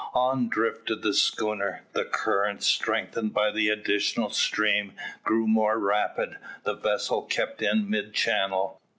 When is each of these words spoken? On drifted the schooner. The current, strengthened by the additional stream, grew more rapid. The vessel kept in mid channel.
On 0.15 0.49
drifted 0.49 1.03
the 1.03 1.13
schooner. 1.13 1.83
The 1.93 2.05
current, 2.05 2.63
strengthened 2.63 3.35
by 3.35 3.51
the 3.51 3.69
additional 3.69 4.31
stream, 4.31 4.93
grew 5.23 5.47
more 5.47 5.77
rapid. 5.77 6.37
The 6.63 6.73
vessel 6.73 7.21
kept 7.21 7.61
in 7.61 7.87
mid 7.87 8.11
channel. 8.15 8.81